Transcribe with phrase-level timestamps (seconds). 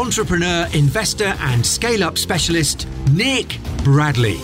[0.00, 4.38] entrepreneur, investor, and scale up specialist, Nick Bradley.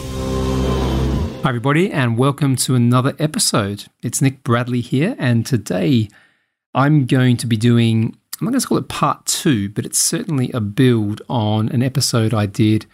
[1.42, 3.86] Hi, everybody, and welcome to another episode.
[4.02, 6.10] It's Nick Bradley here, and today
[6.74, 9.98] I'm going to be doing, I'm not going to call it part two, but it's
[9.98, 12.84] certainly a build on an episode I did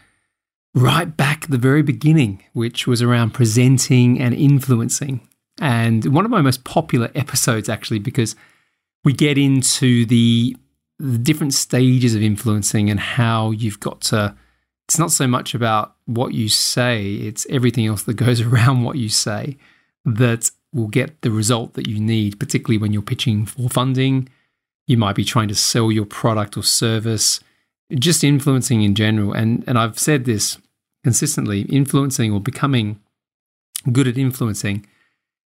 [0.72, 5.26] right back at the very beginning, which was around presenting and influencing.
[5.60, 8.36] And one of my most popular episodes, actually, because
[9.02, 10.56] we get into the
[11.02, 14.34] the different stages of influencing and how you've got to
[14.88, 18.96] it's not so much about what you say it's everything else that goes around what
[18.96, 19.56] you say
[20.04, 24.28] that will get the result that you need particularly when you're pitching for funding.
[24.86, 27.40] You might be trying to sell your product or service
[27.94, 29.32] just influencing in general.
[29.32, 30.58] And and I've said this
[31.04, 33.00] consistently influencing or becoming
[33.90, 34.86] good at influencing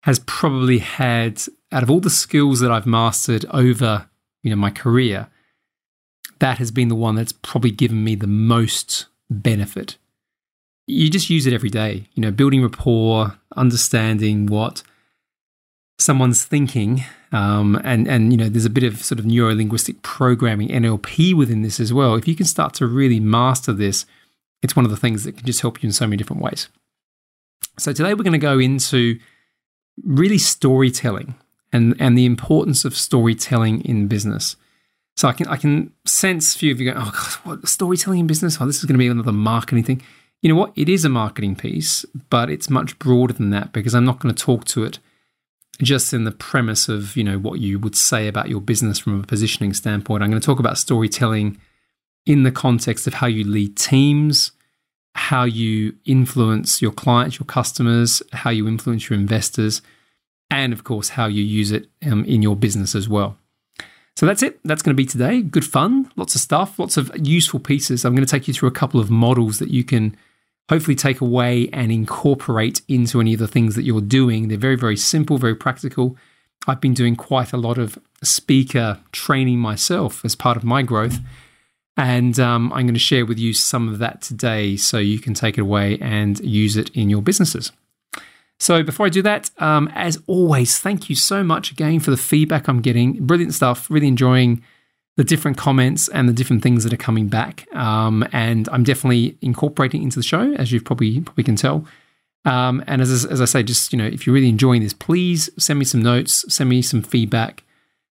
[0.03, 4.09] has probably had out of all the skills that I've mastered over
[4.43, 5.29] you know my career
[6.39, 9.97] that has been the one that's probably given me the most benefit.
[10.87, 14.83] You just use it every day, you know, building rapport, understanding what
[15.99, 20.03] someone's thinking, um, and and you know, there's a bit of sort of neuro linguistic
[20.03, 22.17] programming (NLP) within this as well.
[22.17, 24.07] If you can start to really master this,
[24.63, 26.69] it's one of the things that can just help you in so many different ways.
[27.79, 29.19] So today we're going to go into
[30.03, 31.35] really storytelling
[31.73, 34.57] and and the importance of storytelling in business.
[35.17, 38.21] So I can I can sense a few of you going, oh God, what storytelling
[38.21, 38.59] in business?
[38.61, 40.03] Oh, this is going to be another marketing thing.
[40.43, 40.73] You know what?
[40.77, 44.35] It is a marketing piece, but it's much broader than that because I'm not going
[44.35, 44.99] to talk to it
[45.83, 49.21] just in the premise of you know what you would say about your business from
[49.21, 50.23] a positioning standpoint.
[50.23, 51.59] I'm going to talk about storytelling
[52.27, 54.53] in the context of how you lead teams,
[55.15, 59.83] how you influence your clients, your customers, how you influence your investors,
[60.51, 63.37] and of course how you use it um, in your business as well.
[64.21, 64.61] So that's it.
[64.67, 65.41] That's going to be today.
[65.41, 68.05] Good fun, lots of stuff, lots of useful pieces.
[68.05, 70.15] I'm going to take you through a couple of models that you can
[70.69, 74.49] hopefully take away and incorporate into any of the things that you're doing.
[74.49, 76.19] They're very, very simple, very practical.
[76.67, 81.19] I've been doing quite a lot of speaker training myself as part of my growth.
[81.97, 85.33] And um, I'm going to share with you some of that today so you can
[85.33, 87.73] take it away and use it in your businesses.
[88.61, 92.19] So before I do that, um, as always, thank you so much again for the
[92.19, 93.25] feedback I'm getting.
[93.27, 93.91] Brilliant stuff.
[93.91, 94.63] Really enjoying
[95.17, 97.67] the different comments and the different things that are coming back.
[97.75, 101.87] Um, and I'm definitely incorporating into the show, as you probably probably can tell.
[102.45, 105.49] Um, and as, as I say, just you know, if you're really enjoying this, please
[105.59, 107.65] send me some notes, send me some feedback,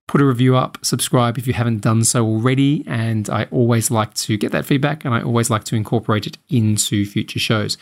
[0.07, 2.83] put a review up, subscribe if you haven't done so already.
[2.87, 6.39] And I always like to get that feedback, and I always like to incorporate it
[6.49, 7.77] into future shows.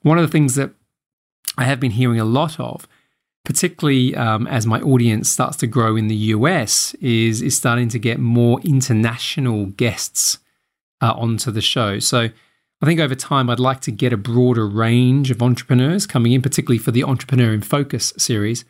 [0.00, 0.70] One of the things that
[1.56, 2.86] I have been hearing a lot of,
[3.44, 7.98] particularly um, as my audience starts to grow in the US, is is starting to
[7.98, 10.38] get more international guests
[11.00, 11.98] uh, onto the show.
[11.98, 12.28] So
[12.82, 16.42] I think over time I'd like to get a broader range of entrepreneurs coming in,
[16.42, 18.64] particularly for the Entrepreneur in Focus series.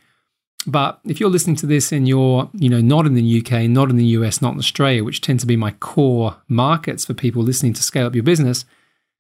[0.67, 3.89] But if you're listening to this and you're, you know, not in the UK, not
[3.89, 7.43] in the US, not in Australia, which tend to be my core markets for people
[7.43, 8.65] listening to scale up your business,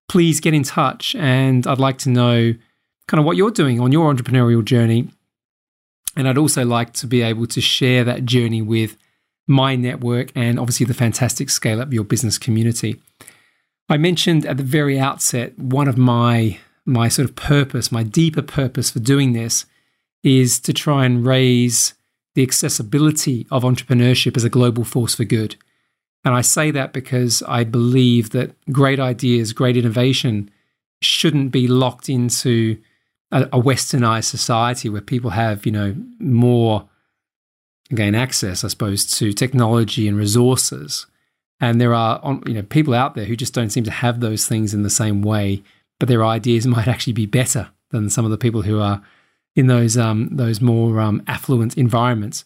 [0.08, 1.14] please get in touch.
[1.14, 2.54] And I'd like to know
[3.08, 5.08] kind of what you're doing on your entrepreneurial journey.
[6.16, 8.96] And I'd also like to be able to share that journey with
[9.46, 13.00] my network and obviously the fantastic scale up your business community.
[13.88, 16.58] I mentioned at the very outset one of my
[16.88, 19.66] my sort of purpose, my deeper purpose for doing this
[20.22, 21.94] is to try and raise
[22.34, 25.56] the accessibility of entrepreneurship as a global force for good.
[26.24, 30.50] And I say that because I believe that great ideas, great innovation
[31.00, 32.78] shouldn't be locked into
[33.32, 36.88] a, a westernized society where people have, you know, more
[37.90, 41.06] again access, I suppose, to technology and resources.
[41.60, 44.46] And there are, you know, people out there who just don't seem to have those
[44.46, 45.62] things in the same way,
[45.98, 49.02] but their ideas might actually be better than some of the people who are
[49.54, 52.44] in those um, those more um, affluent environments.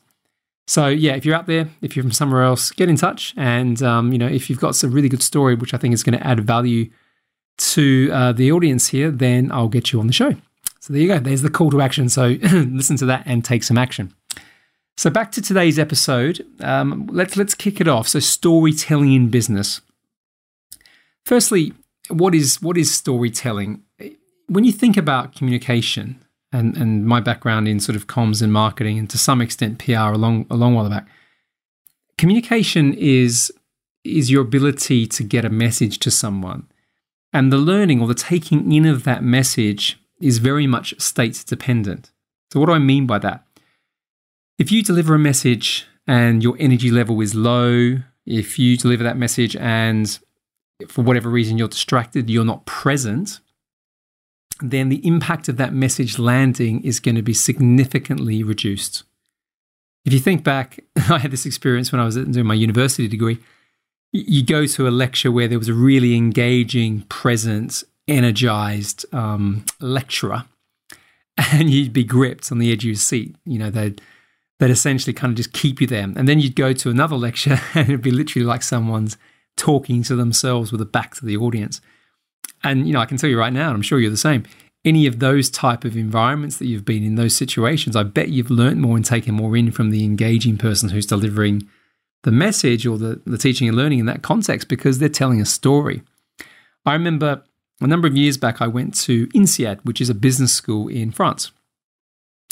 [0.69, 3.35] So yeah, if you're out there, if you're from somewhere else, get in touch.
[3.37, 6.05] And um, you know, if you've got some really good story, which I think is
[6.05, 6.89] going to add value
[7.59, 10.37] to uh, the audience here, then I'll get you on the show.
[10.81, 11.19] So there you go.
[11.19, 12.09] There's the call to action.
[12.09, 14.15] So listen to that and take some action.
[14.97, 16.45] So back to today's episode.
[16.61, 18.09] Um, let's let's kick it off.
[18.09, 19.81] So storytelling in business.
[21.25, 21.73] Firstly,
[22.09, 23.83] what is what is storytelling?
[24.49, 26.23] When you think about communication,
[26.53, 29.93] and and my background in sort of comms and marketing, and to some extent PR,
[29.93, 31.07] a long a long while back,
[32.19, 33.53] communication is
[34.03, 36.67] is your ability to get a message to someone,
[37.33, 42.11] and the learning or the taking in of that message is very much state dependent.
[42.53, 43.45] So, what do I mean by that?
[44.59, 47.97] If you deliver a message and your energy level is low,
[48.27, 50.19] if you deliver that message and
[50.89, 53.41] for whatever reason you're distracted, you're not present,
[54.61, 59.05] then the impact of that message landing is going to be significantly reduced.
[60.05, 60.81] If you think back,
[61.11, 63.39] I had this experience when I was doing my university degree.
[64.13, 70.45] You go to a lecture where there was a really engaging, present, energized um, lecturer,
[71.53, 73.37] and you'd be gripped on the edge of your seat.
[73.47, 74.01] You know, they'd
[74.61, 76.05] that essentially kind of just keep you there.
[76.05, 79.17] And then you'd go to another lecture and it'd be literally like someone's
[79.57, 81.81] talking to themselves with a back to the audience.
[82.63, 84.45] And you know, I can tell you right now, and I'm sure you're the same.
[84.85, 88.51] Any of those type of environments that you've been in those situations, I bet you've
[88.51, 91.69] learned more and taken more in from the engaging person who's delivering
[92.23, 95.47] the message or the, the teaching and learning in that context because they're telling a
[95.47, 96.03] story.
[96.85, 97.43] I remember
[97.81, 101.13] a number of years back, I went to INSEAD, which is a business school in
[101.13, 101.51] France.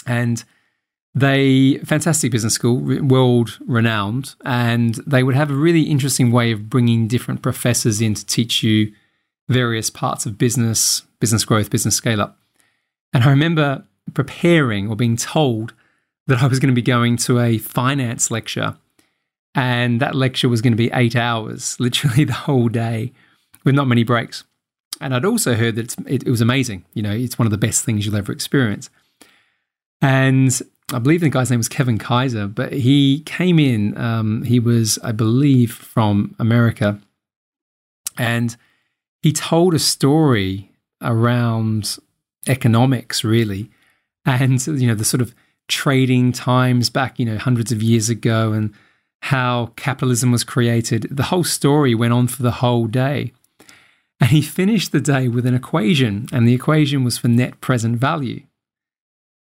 [0.06, 0.42] And
[1.14, 6.70] they fantastic business school, world renowned, and they would have a really interesting way of
[6.70, 8.92] bringing different professors in to teach you
[9.48, 12.38] various parts of business, business growth, business scale up.
[13.12, 13.84] And I remember
[14.14, 15.72] preparing or being told
[16.26, 18.76] that I was going to be going to a finance lecture,
[19.54, 23.12] and that lecture was going to be eight hours, literally the whole day,
[23.64, 24.44] with not many breaks.
[25.00, 26.84] And I'd also heard that it, it was amazing.
[26.94, 28.90] You know, it's one of the best things you'll ever experience.
[30.00, 30.60] And
[30.92, 33.96] I believe the guy's name was Kevin Kaiser, but he came in.
[33.98, 36.98] Um, he was, I believe, from America,
[38.16, 38.56] and
[39.22, 40.70] he told a story
[41.02, 41.98] around
[42.46, 43.70] economics, really,
[44.24, 45.34] and you know the sort of
[45.68, 48.72] trading times back, you know, hundreds of years ago, and
[49.22, 51.06] how capitalism was created.
[51.10, 53.32] The whole story went on for the whole day.
[54.20, 57.98] And he finished the day with an equation, and the equation was for net present
[57.98, 58.42] value.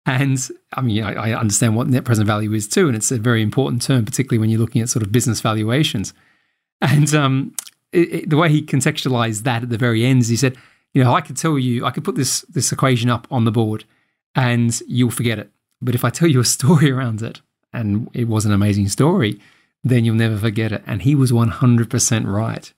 [0.06, 0.38] And
[0.74, 3.42] I mean, I, I understand what net present value is too, and it's a very
[3.42, 6.14] important term, particularly when you're looking at sort of business valuations.
[6.82, 7.56] And um,
[7.92, 10.58] it, it, the way he contextualized that at the very end is he said,
[10.94, 13.52] you know, I could tell you, I could put this this equation up on the
[13.52, 13.86] board,
[14.36, 15.50] and you'll forget it.
[15.82, 17.42] But if I tell you a story around it,
[17.74, 19.40] and it was an amazing story,
[19.84, 20.84] then you'll never forget it.
[20.88, 22.74] And he was 100% right.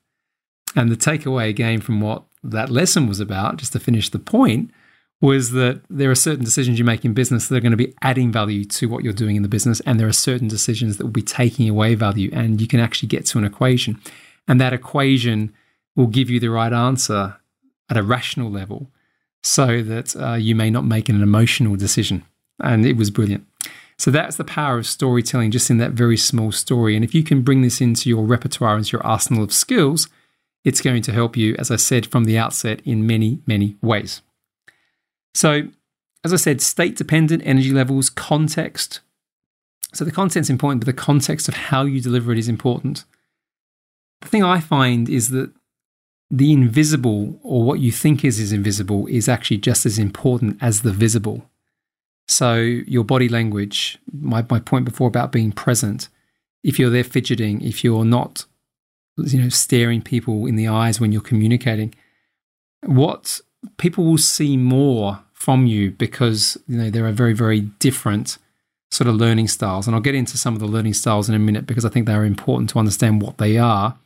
[0.77, 4.71] And the takeaway again from what that lesson was about, just to finish the point,
[5.19, 7.95] was that there are certain decisions you make in business that are going to be
[8.03, 11.05] adding value to what you're doing in the business, and there are certain decisions that
[11.05, 13.99] will be taking away value, and you can actually get to an equation.
[14.47, 15.51] And that equation
[15.95, 17.37] will give you the right answer
[17.89, 18.91] at a rational level
[19.41, 22.23] so that uh, you may not make an emotional decision.
[22.59, 23.47] And it was brilliant.
[23.97, 26.95] So that's the power of storytelling just in that very small story.
[26.95, 30.07] And if you can bring this into your repertoire, into your arsenal of skills,
[30.63, 34.21] it's going to help you, as I said from the outset, in many, many ways.
[35.33, 35.69] So,
[36.23, 39.01] as I said, state dependent energy levels, context.
[39.93, 43.05] So, the content's important, but the context of how you deliver it is important.
[44.21, 45.51] The thing I find is that
[46.29, 50.81] the invisible, or what you think is, is invisible, is actually just as important as
[50.81, 51.49] the visible.
[52.27, 56.09] So, your body language, my, my point before about being present,
[56.63, 58.45] if you're there fidgeting, if you're not
[59.17, 61.93] you know, staring people in the eyes when you're communicating,
[62.85, 63.41] what
[63.77, 68.37] people will see more from you because you know there are very very different
[68.89, 69.85] sort of learning styles.
[69.85, 72.05] And I'll get into some of the learning styles in a minute because I think
[72.05, 73.97] they are important to understand what they are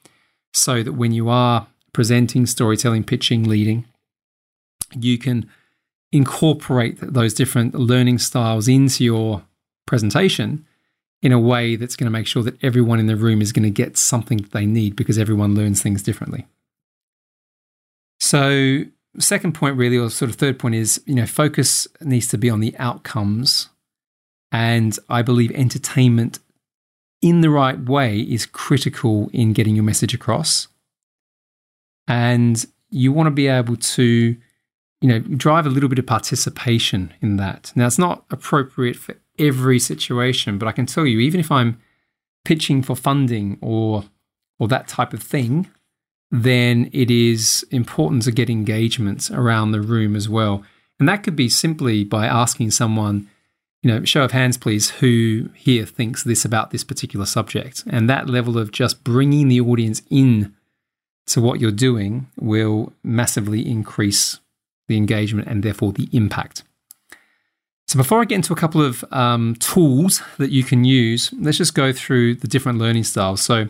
[0.53, 3.85] so that when you are presenting storytelling pitching leading
[4.95, 5.49] you can
[6.11, 9.43] incorporate those different learning styles into your
[9.85, 10.65] presentation
[11.21, 13.63] in a way that's going to make sure that everyone in the room is going
[13.63, 16.47] to get something they need because everyone learns things differently.
[18.19, 18.85] So
[19.19, 22.49] second point, really, or sort of third point, is you know focus needs to be
[22.49, 23.69] on the outcomes,
[24.51, 26.39] and I believe entertainment
[27.21, 30.67] in the right way is critical in getting your message across.
[32.07, 34.03] And you want to be able to,
[35.01, 37.71] you know, drive a little bit of participation in that.
[37.75, 41.81] Now, it's not appropriate for every situation, but I can tell you, even if I'm
[42.45, 44.05] pitching for funding or
[44.59, 45.67] or that type of thing,
[46.29, 50.63] then it is important to get engagements around the room as well.
[50.99, 53.27] And that could be simply by asking someone,
[53.81, 57.83] you know, show of hands, please, who here thinks this about this particular subject.
[57.87, 60.53] And that level of just bringing the audience in
[61.27, 64.39] to what you're doing will massively increase
[64.87, 66.63] the engagement and therefore the impact.
[67.91, 71.57] So, before I get into a couple of um, tools that you can use, let's
[71.57, 73.41] just go through the different learning styles.
[73.41, 73.69] So, a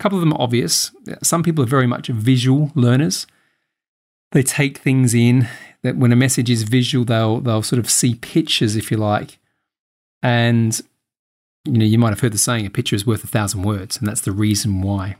[0.00, 0.90] couple of them are obvious.
[1.22, 3.24] Some people are very much visual learners.
[4.32, 5.46] They take things in.
[5.84, 9.38] That when a message is visual, they'll they'll sort of see pictures, if you like,
[10.24, 10.80] and
[11.64, 13.96] you know you might have heard the saying, "A picture is worth a thousand words,"
[13.96, 15.14] and that's the reason why.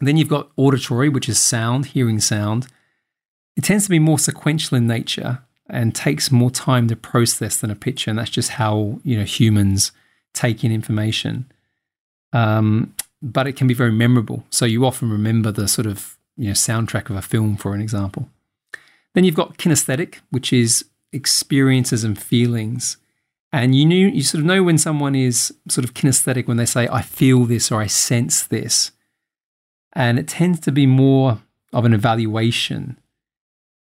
[0.00, 2.66] And then you've got auditory, which is sound, hearing sound.
[3.56, 7.70] It tends to be more sequential in nature and takes more time to process than
[7.70, 9.92] a picture, and that's just how you know humans
[10.32, 11.50] take in information.
[12.32, 16.48] Um, but it can be very memorable, so you often remember the sort of you
[16.48, 18.28] know soundtrack of a film, for an example.
[19.14, 22.98] Then you've got kinesthetic, which is experiences and feelings.
[23.52, 26.66] And you knew you sort of know when someone is sort of kinesthetic when they
[26.66, 28.90] say, I feel this or I sense this.
[29.92, 31.38] And it tends to be more
[31.72, 32.98] of an evaluation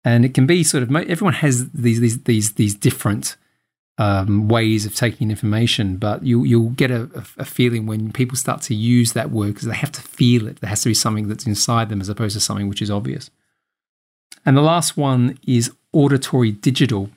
[0.09, 3.37] and it can be sort of everyone has these these these these different
[3.99, 8.63] um, ways of taking information, but you you'll get a, a feeling when people start
[8.63, 10.61] to use that word because they have to feel it.
[10.61, 13.31] There has to be something that's inside them as opposed to something which is obvious.
[14.47, 17.11] And the last one is auditory digital,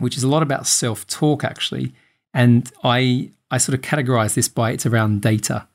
[0.00, 1.92] which is a lot about self talk actually.
[2.34, 5.68] And I I sort of categorize this by it's around data.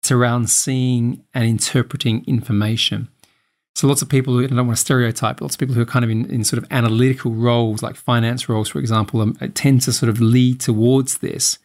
[0.00, 3.06] It's around seeing and interpreting information.
[3.82, 5.84] So lots of people who I don't want to stereotype, lots of people who are
[5.84, 9.82] kind of in, in sort of analytical roles, like finance roles, for example, um, tend
[9.82, 11.58] to sort of lead towards this.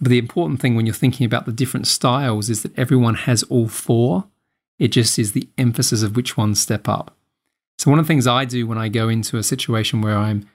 [0.00, 3.42] But the important thing when you're thinking about the different styles is that everyone has
[3.42, 4.28] all four.
[4.78, 7.16] It just is the emphasis of which ones step up.
[7.78, 10.48] So one of the things I do when I go into a situation where I'm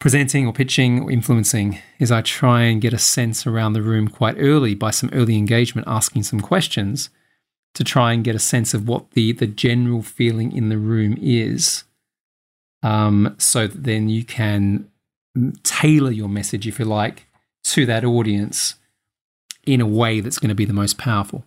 [0.00, 4.08] presenting or pitching or influencing is I try and get a sense around the room
[4.08, 7.08] quite early by some early engagement, asking some questions
[7.74, 11.16] to try and get a sense of what the the general feeling in the room
[11.20, 11.84] is,
[12.82, 14.88] um, so that then you can
[15.62, 17.26] tailor your message, if you like,
[17.64, 18.74] to that audience
[19.64, 21.44] in a way that's going to be the most powerful.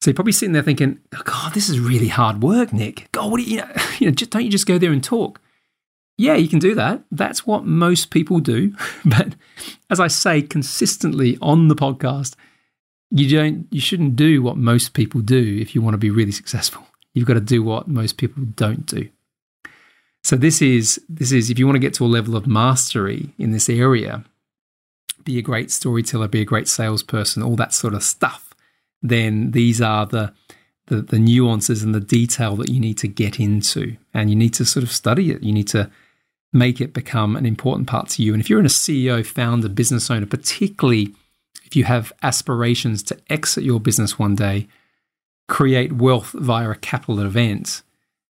[0.00, 3.08] So you're probably sitting there thinking, oh, "God, this is really hard work, Nick.
[3.12, 3.62] God, what do you,
[3.98, 4.12] you know?
[4.16, 5.40] Don't you just go there and talk?"
[6.18, 7.02] Yeah, you can do that.
[7.10, 8.74] That's what most people do.
[9.04, 9.34] But
[9.90, 12.34] as I say consistently on the podcast,
[13.14, 16.32] you don't you shouldn't do what most people do if you want to be really
[16.32, 16.86] successful.
[17.12, 19.08] You've got to do what most people don't do.
[20.24, 23.30] So this is this is if you want to get to a level of mastery
[23.38, 24.24] in this area,
[25.24, 28.54] be a great storyteller, be a great salesperson, all that sort of stuff,
[29.02, 30.32] then these are the
[30.86, 33.96] the, the nuances and the detail that you need to get into.
[34.14, 35.42] And you need to sort of study it.
[35.42, 35.90] You need to
[36.52, 38.32] make it become an important part to you.
[38.32, 41.14] And if you're in a CEO, founder, business owner, particularly
[41.72, 44.68] if you have aspirations to exit your business one day,
[45.48, 47.80] create wealth via a capital event,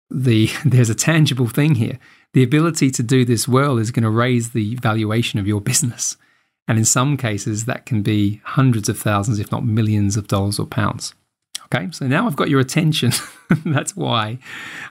[0.08, 1.98] the there's a tangible thing here.
[2.34, 6.16] The ability to do this well is going to raise the valuation of your business.
[6.68, 10.60] And in some cases, that can be hundreds of thousands, if not millions of dollars
[10.60, 11.16] or pounds.
[11.66, 13.14] Okay, so now I've got your attention.
[13.66, 14.38] That's why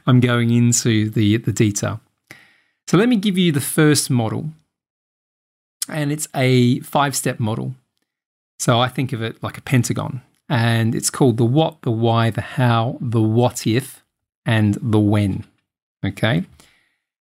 [0.05, 2.01] I'm going into the, the detail.
[2.89, 4.51] So let me give you the first model.
[5.89, 7.77] And it's a five step model.
[8.63, 12.31] So I think of it like a pentagon, and it's called the what, the why,
[12.31, 14.05] the how, the what if,
[14.47, 15.45] and the when.
[16.07, 16.45] Okay.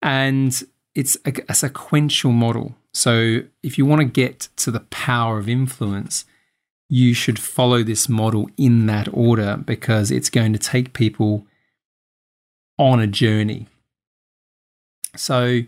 [0.03, 0.61] And
[0.97, 2.75] it's a, a sequential model.
[2.93, 6.25] So if you want to get to the power of influence,
[6.89, 11.47] you should follow this model in that order because it's going to take people
[12.77, 13.69] on a journey.
[15.15, 15.61] So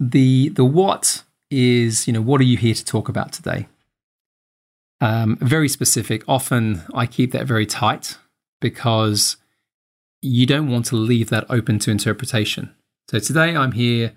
[0.00, 3.68] the the what is, you know, what are you here to talk about today?
[5.00, 6.24] Um, very specific.
[6.26, 8.18] Often I keep that very tight
[8.60, 9.36] because
[10.22, 12.74] you don't want to leave that open to interpretation.
[13.10, 14.12] So today I'm here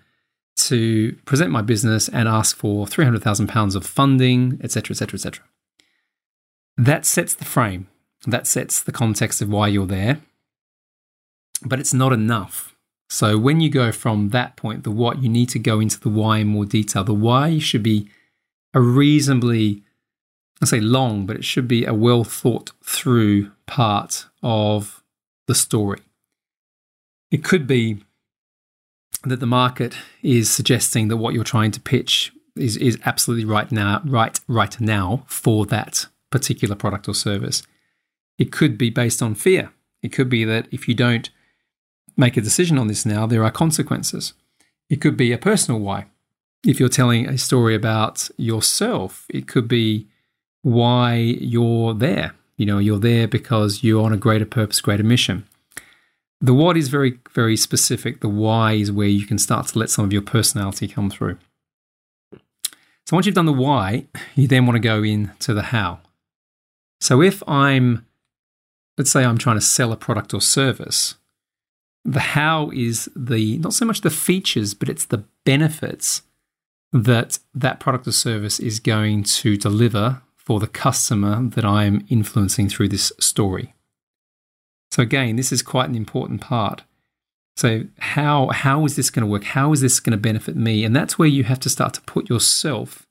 [0.57, 5.45] to present my business and ask for £300,000 of funding, etc., etc., etc.
[6.77, 7.87] That sets the frame.
[8.25, 10.21] That sets the context of why you're there.
[11.63, 12.75] But it's not enough.
[13.09, 16.09] So when you go from that point, the what, you need to go into the
[16.09, 17.03] why in more detail.
[17.03, 18.09] The why should be
[18.73, 19.83] a reasonably
[20.61, 25.03] I say long, but it should be a well thought through part of
[25.47, 26.01] the story.
[27.31, 28.03] It could be
[29.23, 33.71] that the market is suggesting that what you're trying to pitch is, is absolutely right
[33.71, 37.63] now, right, right now for that particular product or service.
[38.37, 39.71] It could be based on fear.
[40.01, 41.29] It could be that if you don't
[42.15, 44.33] make a decision on this now, there are consequences.
[44.89, 46.05] It could be a personal why.
[46.65, 50.07] If you're telling a story about yourself, it could be
[50.61, 52.33] why you're there.
[52.57, 55.47] You know, you're there because you're on a greater purpose, greater mission.
[56.41, 58.21] The what is very, very specific.
[58.21, 61.37] The why is where you can start to let some of your personality come through.
[62.33, 65.99] So once you've done the why, you then want to go into the how.
[67.01, 68.05] So if I'm,
[68.97, 71.15] let's say I'm trying to sell a product or service,
[72.05, 76.23] the how is the not so much the features, but it's the benefits
[76.91, 82.69] that that product or service is going to deliver for the customer that I'm influencing
[82.69, 83.75] through this story.
[84.89, 86.81] So again, this is quite an important part.
[87.55, 89.43] So how how is this going to work?
[89.43, 90.83] How is this going to benefit me?
[90.83, 93.05] And that's where you have to start to put yourself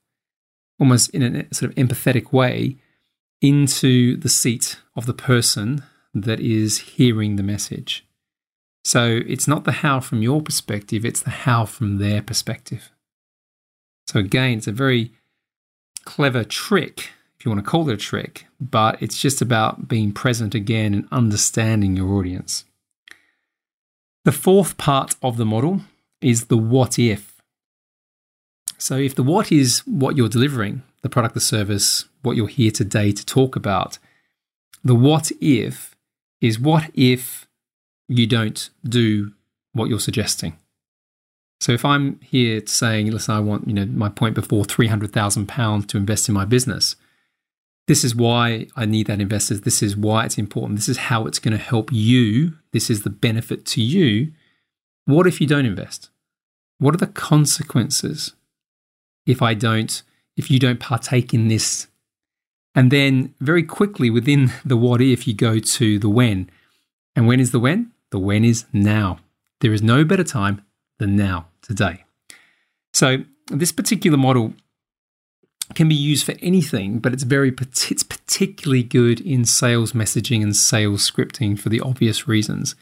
[0.81, 2.75] almost in a sort of empathetic way
[3.41, 8.05] into the seat of the person that is hearing the message.
[8.83, 12.91] So it's not the how from your perspective, it's the how from their perspective.
[14.07, 15.13] So again, it's a very
[16.03, 20.11] clever trick, if you want to call it a trick, but it's just about being
[20.11, 22.65] present again and understanding your audience.
[24.25, 25.81] The fourth part of the model
[26.21, 27.41] is the what if.
[28.77, 32.71] So if the what is what you're delivering, the product, the service, what you're here
[32.71, 33.97] today to talk about,
[34.83, 35.95] the what if
[36.41, 37.47] is what if
[38.09, 39.31] you don't do
[39.71, 40.57] what you're suggesting.
[41.61, 45.97] So if I'm here saying, listen, I want, you know, my point before, £300,000 to
[45.97, 46.95] invest in my business,
[47.89, 49.55] this is why I need that investor.
[49.55, 50.77] This is why it's important.
[50.77, 52.53] This is how it's going to help you.
[52.71, 54.31] This is the benefit to you.
[55.05, 56.11] What if you don't invest?
[56.77, 58.35] What are the consequences
[59.25, 60.03] if I don't,
[60.37, 61.87] if you don't partake in this?
[62.75, 66.47] And then very quickly within the what if, you go to the when.
[67.15, 67.91] And when is the when?
[68.11, 69.17] The when is now.
[69.61, 70.61] There is no better time
[70.99, 72.03] than now, today.
[72.93, 74.53] So, this particular model
[75.75, 77.53] can be used for anything, but it's very
[77.89, 82.75] it's particularly good in sales messaging and sales scripting for the obvious reasons.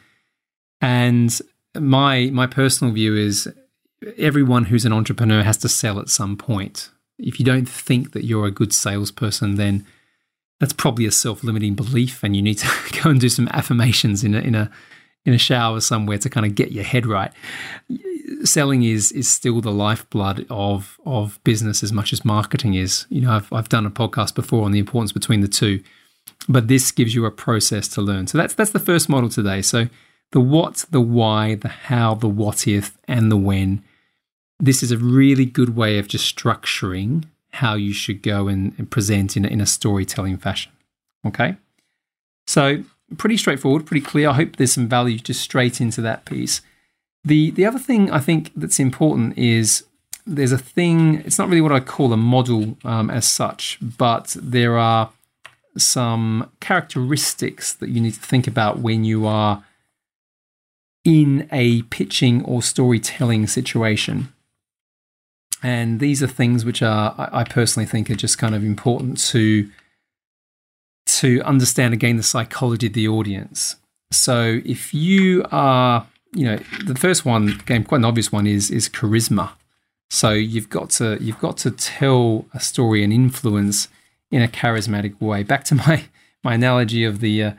[0.82, 1.39] And
[1.75, 3.51] my my personal view is
[4.18, 6.90] everyone who's an entrepreneur has to sell at some point.
[7.18, 9.85] If you don't think that you're a good salesperson, then
[10.59, 12.68] that's probably a self-limiting belief, and you need to
[13.03, 14.72] go and do some affirmations in a in a
[15.25, 17.31] in a shower somewhere to kind of get your head right.
[18.44, 23.05] Selling is is still the lifeblood of of business as much as marketing is.
[23.09, 25.81] You know, I've I've done a podcast before on the importance between the two,
[26.50, 28.27] but this gives you a process to learn.
[28.27, 29.61] So that's that's the first model today.
[29.61, 29.87] So
[30.31, 33.83] the what, the why, the how, the what if, and the when.
[34.59, 38.90] This is a really good way of just structuring how you should go and, and
[38.90, 40.72] present in, in a storytelling fashion.
[41.25, 41.55] Okay.
[42.46, 42.83] So
[43.18, 44.29] pretty straightforward, pretty clear.
[44.29, 46.61] I hope there's some value just straight into that piece.
[47.24, 49.86] The the other thing I think that's important is
[50.25, 51.22] there's a thing.
[51.25, 55.12] It's not really what I call a model um, as such, but there are
[55.77, 59.64] some characteristics that you need to think about when you are
[61.06, 64.34] in a pitching or storytelling situation.
[65.64, 69.70] And these are things which are, I personally think, are just kind of important to
[71.08, 73.77] to understand again the psychology of the audience.
[74.12, 78.70] So if you are, you know, the first one, again, quite an obvious one is
[78.72, 79.51] is charisma.
[80.09, 83.87] So you've got to you've got to tell a story and influence
[84.31, 85.44] in a charismatic way.
[85.44, 86.05] Back to my
[86.44, 87.51] my analogy of the, uh,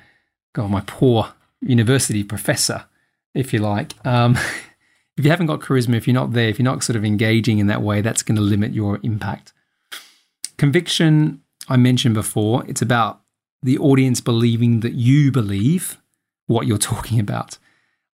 [0.55, 2.87] God, my poor university professor,
[3.35, 3.95] if you like.
[4.07, 4.37] Um,
[5.17, 7.59] if you haven't got charisma, if you're not there, if you're not sort of engaging
[7.59, 9.53] in that way, that's going to limit your impact.
[10.57, 13.21] Conviction, I mentioned before, it's about
[13.63, 15.99] the audience believing that you believe
[16.47, 17.59] what you're talking about.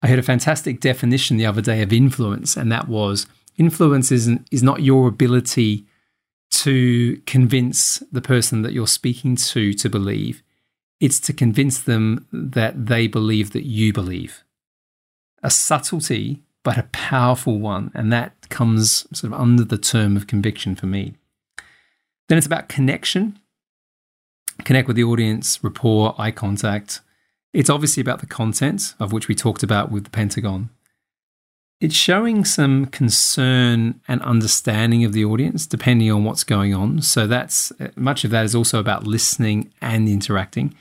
[0.04, 4.46] I heard a fantastic definition the other day of influence, and that was influence isn't,
[4.50, 5.86] is not your ability
[6.50, 10.42] to convince the person that you're speaking to to believe.
[11.00, 14.44] It's to convince them that they believe that you believe.
[15.42, 17.90] A subtlety, but a powerful one.
[17.94, 21.14] And that comes sort of under the term of conviction for me.
[22.28, 23.38] Then it's about connection
[24.64, 27.00] connect with the audience, rapport, eye contact.
[27.54, 30.70] It's obviously about the content, of which we talked about with the Pentagon.
[31.80, 37.00] It's showing some concern and understanding of the audience, depending on what's going on.
[37.02, 40.74] So that's much of that is also about listening and interacting.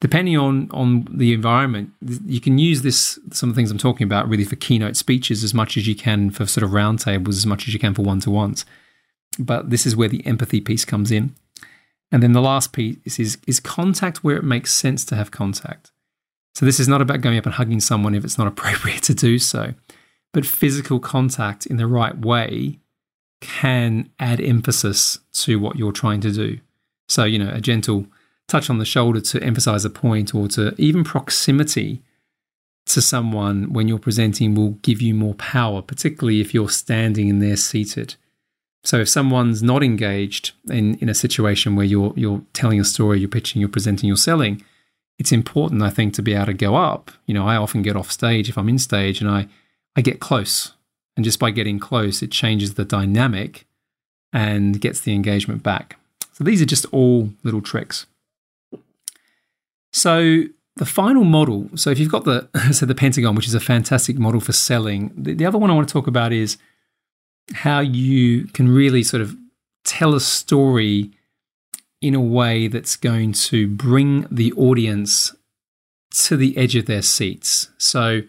[0.00, 1.90] Depending on on the environment,
[2.26, 5.44] you can use this some of the things I'm talking about really for keynote speeches
[5.44, 8.02] as much as you can for sort of roundtables, as much as you can for
[8.02, 8.66] one to ones.
[9.38, 11.34] But this is where the empathy piece comes in.
[12.10, 15.92] And then the last piece is, is contact where it makes sense to have contact.
[16.56, 19.14] So this is not about going up and hugging someone if it's not appropriate to
[19.14, 19.74] do so,
[20.32, 22.78] but physical contact in the right way
[23.42, 26.58] can add emphasis to what you're trying to do.
[27.10, 28.06] So, you know, a gentle
[28.48, 32.00] touch on the shoulder to emphasize a point or to even proximity
[32.86, 37.42] to someone when you're presenting will give you more power, particularly if you're standing and
[37.42, 38.14] they're seated.
[38.82, 43.20] So if someone's not engaged in, in a situation where you're you're telling a story,
[43.20, 44.64] you're pitching, you're presenting, you're selling,
[45.18, 47.10] it's important, I think, to be able to go up.
[47.26, 49.48] You know, I often get off stage if I'm in stage and I,
[49.96, 50.72] I get close.
[51.16, 53.66] And just by getting close, it changes the dynamic
[54.32, 55.96] and gets the engagement back.
[56.32, 58.06] So these are just all little tricks.
[59.92, 60.44] So
[60.76, 64.18] the final model, so if you've got the so the Pentagon, which is a fantastic
[64.18, 66.58] model for selling, the, the other one I want to talk about is
[67.54, 69.34] how you can really sort of
[69.84, 71.12] tell a story
[72.06, 75.34] in a way that's going to bring the audience
[76.10, 77.70] to the edge of their seats.
[77.78, 78.22] So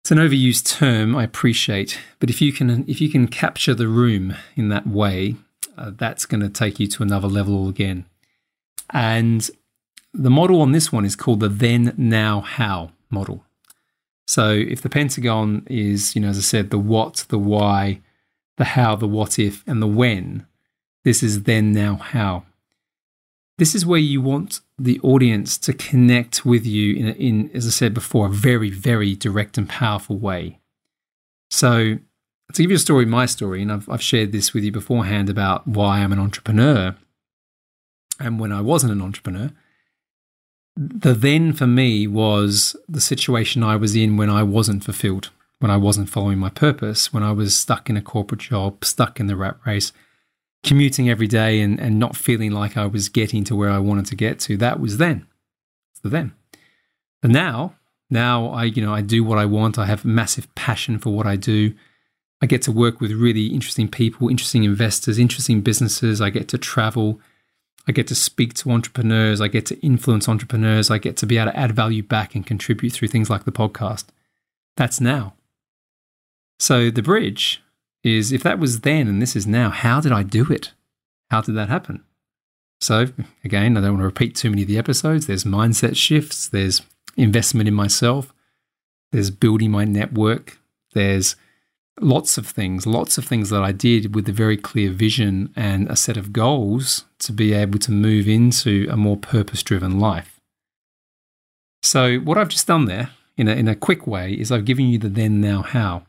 [0.00, 3.88] it's an overused term, I appreciate, but if you can if you can capture the
[3.88, 5.36] room in that way,
[5.76, 8.06] uh, that's going to take you to another level again.
[8.90, 9.48] And
[10.14, 13.44] the model on this one is called the then now how model.
[14.26, 18.00] So if the Pentagon is, you know, as I said, the what, the why,
[18.56, 20.46] the how, the what if, and the when,
[21.04, 22.44] this is then now how.
[23.58, 27.70] This is where you want the audience to connect with you in, in, as I
[27.70, 30.58] said before, a very, very direct and powerful way.
[31.50, 31.98] So,
[32.54, 35.28] to give you a story, my story, and I've, I've shared this with you beforehand
[35.28, 36.96] about why I'm an entrepreneur
[38.18, 39.50] and when I wasn't an entrepreneur.
[40.76, 45.70] The then for me was the situation I was in when I wasn't fulfilled, when
[45.70, 49.26] I wasn't following my purpose, when I was stuck in a corporate job, stuck in
[49.26, 49.92] the rat race
[50.62, 54.06] commuting every day and, and not feeling like I was getting to where I wanted
[54.06, 54.56] to get to.
[54.56, 55.26] That was then.
[56.02, 56.32] So then.
[57.20, 57.74] But now,
[58.10, 59.78] now I, you know, I do what I want.
[59.78, 61.74] I have massive passion for what I do.
[62.40, 66.20] I get to work with really interesting people, interesting investors, interesting businesses.
[66.20, 67.20] I get to travel.
[67.86, 69.40] I get to speak to entrepreneurs.
[69.40, 70.90] I get to influence entrepreneurs.
[70.90, 73.52] I get to be able to add value back and contribute through things like the
[73.52, 74.06] podcast.
[74.76, 75.34] That's now.
[76.58, 77.62] So the bridge
[78.04, 80.72] is if that was then and this is now, how did I do it?
[81.30, 82.04] How did that happen?
[82.80, 83.06] So,
[83.44, 85.26] again, I don't want to repeat too many of the episodes.
[85.26, 86.82] There's mindset shifts, there's
[87.16, 88.34] investment in myself,
[89.12, 90.58] there's building my network,
[90.92, 91.36] there's
[92.00, 95.88] lots of things, lots of things that I did with a very clear vision and
[95.88, 100.40] a set of goals to be able to move into a more purpose driven life.
[101.82, 104.86] So, what I've just done there in a, in a quick way is I've given
[104.86, 106.04] you the then, now, how.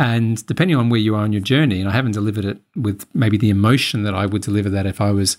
[0.00, 3.06] And depending on where you are on your journey, and I haven't delivered it with
[3.12, 5.36] maybe the emotion that I would deliver that if I was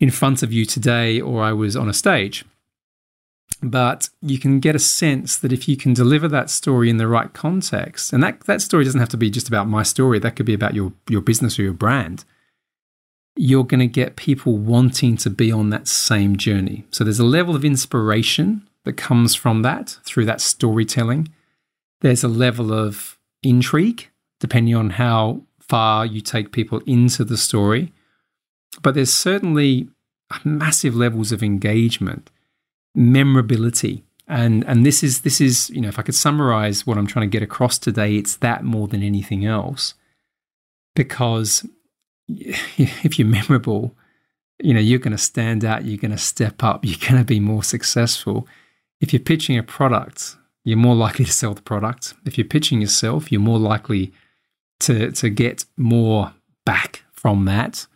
[0.00, 2.44] in front of you today or I was on a stage.
[3.62, 7.06] But you can get a sense that if you can deliver that story in the
[7.06, 10.34] right context, and that, that story doesn't have to be just about my story, that
[10.34, 12.24] could be about your, your business or your brand,
[13.36, 16.84] you're going to get people wanting to be on that same journey.
[16.90, 21.28] So there's a level of inspiration that comes from that through that storytelling.
[22.00, 23.13] There's a level of
[23.44, 24.08] intrigue,
[24.40, 27.92] depending on how far you take people into the story.
[28.82, 29.88] But there's certainly
[30.44, 32.30] massive levels of engagement,
[32.94, 34.04] memorability.
[34.26, 37.28] And and this is this is, you know, if I could summarize what I'm trying
[37.28, 39.94] to get across today, it's that more than anything else.
[40.94, 41.66] Because
[42.28, 43.94] if you're memorable,
[44.62, 47.24] you know, you're going to stand out, you're going to step up, you're going to
[47.24, 48.48] be more successful.
[49.00, 52.14] If you're pitching a product, you're more likely to sell the product.
[52.24, 54.12] If you're pitching yourself, you're more likely
[54.80, 56.32] to, to get more
[56.64, 57.86] back from that.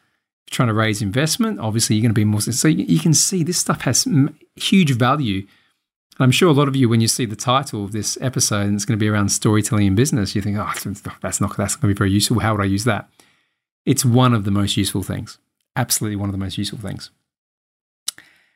[0.46, 2.40] If you're trying to raise investment, obviously you're going to be more.
[2.40, 4.07] So you can see this stuff has
[4.57, 5.46] huge value.
[6.18, 8.66] And I'm sure a lot of you, when you see the title of this episode,
[8.66, 10.72] and it's going to be around storytelling in business, you think, oh,
[11.22, 12.40] that's not that's going to be very useful.
[12.40, 13.09] How would I use that?
[13.87, 15.38] It's one of the most useful things.
[15.76, 17.11] Absolutely one of the most useful things.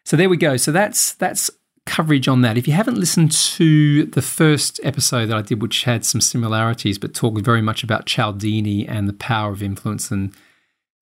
[0.04, 0.56] So there we go.
[0.56, 1.50] So that's that's
[1.86, 2.56] coverage on that.
[2.56, 6.98] If you haven't listened to the first episode that I did, which had some similarities
[6.98, 10.32] but talked very much about Cialdini and the power of influence and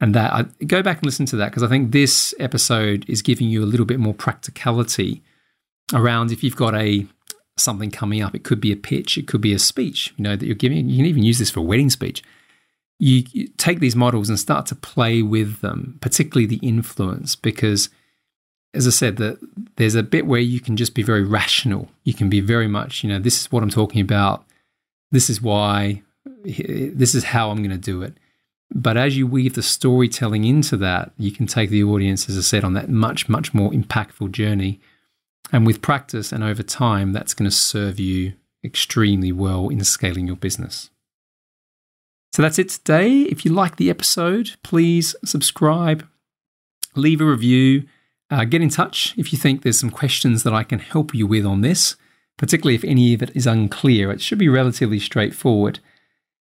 [0.03, 3.21] and that, I, go back and listen to that because I think this episode is
[3.21, 5.23] giving you a little bit more practicality
[5.93, 7.07] around if you've got a
[7.59, 8.35] something coming up.
[8.35, 10.15] It could be a pitch, it could be a speech.
[10.17, 10.89] You know that you're giving.
[10.89, 12.23] You can even use this for a wedding speech.
[12.99, 17.91] You, you take these models and start to play with them, particularly the influence, because
[18.73, 19.39] as I said, that
[19.77, 21.89] there's a bit where you can just be very rational.
[22.05, 24.45] You can be very much, you know, this is what I'm talking about.
[25.11, 26.03] This is why.
[26.45, 28.15] This is how I'm going to do it.
[28.73, 32.43] But as you weave the storytelling into that, you can take the audience, as I
[32.43, 34.81] said, on that much, much more impactful journey.
[35.53, 40.29] And with practice and over time, that's going to serve you extremely well in scaling
[40.29, 40.91] your business.
[42.33, 43.23] So that's it today.
[43.23, 46.07] If you like the episode, please subscribe,
[46.95, 47.87] leave a review
[48.31, 51.27] Uh, get in touch if you think there's some questions that I can help you
[51.27, 51.97] with on this,
[52.37, 54.11] particularly if any of it is unclear.
[54.11, 55.81] It should be relatively straightforward.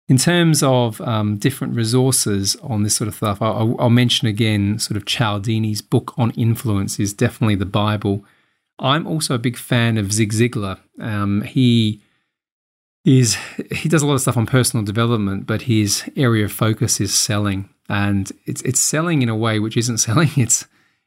[0.07, 4.77] In terms of um, different resources on this sort of stuff, I'll, I'll, mention again
[4.77, 8.25] sort of Cialdini's book on influence is definitely the Bible.
[8.79, 10.79] I'm also a big fan of Zig Ziglar.
[10.99, 12.01] Um, he
[13.05, 13.37] is
[13.71, 17.13] he does a lot of stuff on personal development, but his area of focus is
[17.13, 20.31] selling, and it's it's selling in a way which isn't selling.
[20.35, 20.65] It's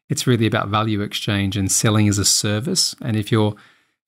[0.08, 2.94] it's really about value exchange and selling as a service.
[3.00, 3.54] And if you're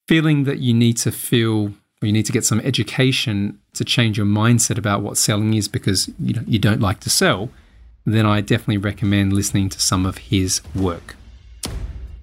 [0.07, 4.17] feeling that you need to feel or you need to get some education to change
[4.17, 7.51] your mindset about what selling is because you know you don't like to sell,
[8.07, 11.17] then I definitely recommend listening to some of his work.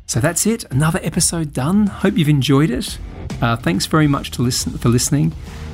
[0.07, 0.63] So that's it.
[0.65, 1.88] Another episode done.
[1.88, 2.97] Hope you've enjoyed it.
[3.41, 5.33] Uh, thanks very much to listen for listening.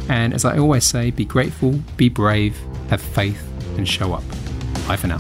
[0.09, 2.57] And as I always say, be grateful, be brave,
[2.89, 3.41] have faith,
[3.77, 4.23] and show up.
[4.87, 5.19] Bye for now.